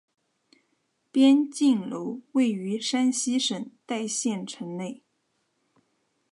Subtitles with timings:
[1.11, 5.03] 边靖楼位于山西省代县城内。